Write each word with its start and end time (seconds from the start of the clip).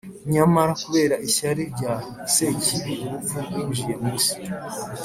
nyamara 0.33 0.71
kubera 0.83 1.15
ishyari 1.27 1.63
rya 1.73 1.93
Sekibi, 2.33 2.93
urupfu 3.05 3.35
rwinjiye 3.45 3.93
mu 4.01 4.09
isi, 4.19 4.35